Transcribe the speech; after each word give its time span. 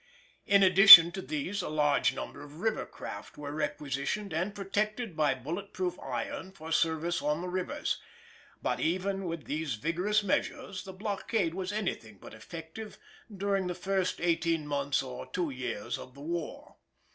In 0.47 0.63
addition 0.63 1.11
to 1.11 1.21
these 1.21 1.61
a 1.61 1.69
large 1.69 2.15
number 2.15 2.41
of 2.41 2.59
river 2.59 2.87
craft 2.87 3.37
were 3.37 3.51
requisitioned 3.51 4.33
and 4.33 4.55
protected 4.55 5.15
by 5.15 5.35
bullet 5.35 5.73
proof 5.73 5.99
iron 5.99 6.51
for 6.53 6.71
service 6.71 7.21
on 7.21 7.41
the 7.43 7.47
rivers; 7.47 8.01
but 8.63 8.79
even 8.79 9.25
with 9.25 9.45
these 9.45 9.75
vigorous 9.75 10.23
measures 10.23 10.85
the 10.85 10.91
blockade 10.93 11.53
was 11.53 11.71
anything 11.71 12.17
but 12.17 12.33
effective 12.33 12.97
during 13.31 13.67
the 13.67 13.75
first 13.75 14.19
eighteen 14.19 14.65
months 14.65 15.03
or 15.03 15.27
two 15.29 15.51
years 15.51 15.99
of 15.99 16.15
the 16.15 16.21
war. 16.21 16.77